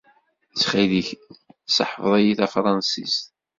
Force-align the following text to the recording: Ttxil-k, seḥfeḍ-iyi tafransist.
Ttxil-k, 0.51 1.09
seḥfeḍ-iyi 1.75 2.33
tafransist. 2.39 3.23